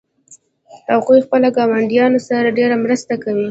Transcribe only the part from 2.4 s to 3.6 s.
ډیره مرسته کوي